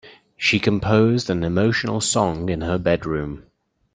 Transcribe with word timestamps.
She 0.35 0.59
composed 0.59 1.29
an 1.29 1.43
emotional 1.43 2.01
song 2.01 2.49
in 2.49 2.61
her 2.61 2.79
bedroom. 2.79 3.43